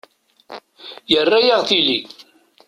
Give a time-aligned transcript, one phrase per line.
[1.11, 1.99] Yerra-yaɣ tili.